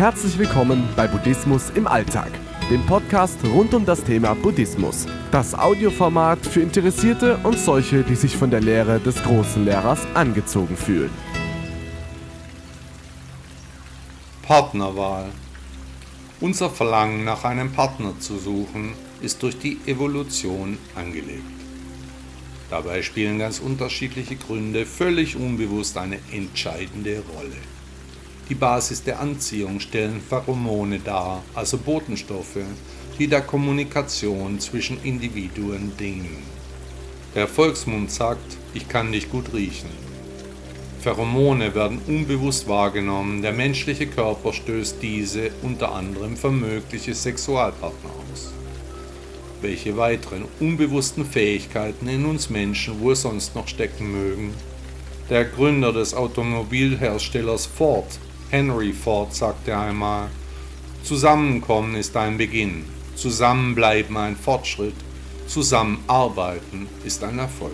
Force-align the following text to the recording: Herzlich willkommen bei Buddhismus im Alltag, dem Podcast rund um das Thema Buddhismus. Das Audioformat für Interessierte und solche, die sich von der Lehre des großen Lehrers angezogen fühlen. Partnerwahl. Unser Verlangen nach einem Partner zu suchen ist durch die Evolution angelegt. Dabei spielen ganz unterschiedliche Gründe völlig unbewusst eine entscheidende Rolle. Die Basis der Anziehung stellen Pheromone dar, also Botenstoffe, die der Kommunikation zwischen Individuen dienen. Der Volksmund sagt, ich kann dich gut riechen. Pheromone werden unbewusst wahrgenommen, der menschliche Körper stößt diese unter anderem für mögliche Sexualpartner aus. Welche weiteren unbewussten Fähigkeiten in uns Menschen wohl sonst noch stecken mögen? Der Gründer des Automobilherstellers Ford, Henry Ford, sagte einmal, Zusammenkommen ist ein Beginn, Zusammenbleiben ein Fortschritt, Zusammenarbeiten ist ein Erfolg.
Herzlich 0.00 0.38
willkommen 0.38 0.88
bei 0.96 1.06
Buddhismus 1.06 1.68
im 1.74 1.86
Alltag, 1.86 2.30
dem 2.70 2.80
Podcast 2.86 3.36
rund 3.44 3.74
um 3.74 3.84
das 3.84 4.02
Thema 4.02 4.32
Buddhismus. 4.34 5.04
Das 5.30 5.52
Audioformat 5.52 6.38
für 6.38 6.62
Interessierte 6.62 7.36
und 7.42 7.58
solche, 7.58 8.02
die 8.02 8.14
sich 8.14 8.34
von 8.34 8.50
der 8.50 8.62
Lehre 8.62 8.98
des 8.98 9.22
großen 9.22 9.62
Lehrers 9.62 10.00
angezogen 10.14 10.74
fühlen. 10.74 11.10
Partnerwahl. 14.40 15.26
Unser 16.40 16.70
Verlangen 16.70 17.26
nach 17.26 17.44
einem 17.44 17.70
Partner 17.70 18.18
zu 18.18 18.38
suchen 18.38 18.94
ist 19.20 19.42
durch 19.42 19.58
die 19.58 19.80
Evolution 19.84 20.78
angelegt. 20.94 21.44
Dabei 22.70 23.02
spielen 23.02 23.38
ganz 23.38 23.58
unterschiedliche 23.58 24.36
Gründe 24.36 24.86
völlig 24.86 25.36
unbewusst 25.36 25.98
eine 25.98 26.20
entscheidende 26.32 27.22
Rolle. 27.36 27.79
Die 28.50 28.56
Basis 28.56 29.04
der 29.04 29.20
Anziehung 29.20 29.78
stellen 29.78 30.20
Pheromone 30.20 30.98
dar, 30.98 31.44
also 31.54 31.78
Botenstoffe, 31.78 32.58
die 33.16 33.28
der 33.28 33.42
Kommunikation 33.42 34.58
zwischen 34.58 35.00
Individuen 35.04 35.92
dienen. 35.96 36.42
Der 37.36 37.46
Volksmund 37.46 38.10
sagt, 38.10 38.56
ich 38.74 38.88
kann 38.88 39.12
dich 39.12 39.30
gut 39.30 39.54
riechen. 39.54 39.88
Pheromone 41.00 41.76
werden 41.76 42.00
unbewusst 42.08 42.66
wahrgenommen, 42.66 43.40
der 43.40 43.52
menschliche 43.52 44.08
Körper 44.08 44.52
stößt 44.52 44.96
diese 45.00 45.52
unter 45.62 45.92
anderem 45.92 46.36
für 46.36 46.50
mögliche 46.50 47.14
Sexualpartner 47.14 48.10
aus. 48.32 48.50
Welche 49.60 49.96
weiteren 49.96 50.46
unbewussten 50.58 51.24
Fähigkeiten 51.24 52.08
in 52.08 52.24
uns 52.24 52.50
Menschen 52.50 53.00
wohl 53.00 53.14
sonst 53.14 53.54
noch 53.54 53.68
stecken 53.68 54.10
mögen? 54.10 54.52
Der 55.28 55.44
Gründer 55.44 55.92
des 55.92 56.14
Automobilherstellers 56.14 57.66
Ford, 57.66 58.18
Henry 58.50 58.92
Ford, 58.92 59.32
sagte 59.32 59.76
einmal, 59.78 60.28
Zusammenkommen 61.04 61.94
ist 61.94 62.16
ein 62.16 62.36
Beginn, 62.36 62.84
Zusammenbleiben 63.14 64.16
ein 64.16 64.34
Fortschritt, 64.34 64.96
Zusammenarbeiten 65.46 66.88
ist 67.04 67.22
ein 67.22 67.38
Erfolg. 67.38 67.72